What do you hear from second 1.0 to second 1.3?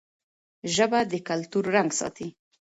د